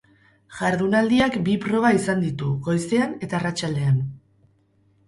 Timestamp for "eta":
3.29-3.43